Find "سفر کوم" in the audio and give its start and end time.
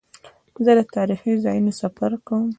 1.81-2.47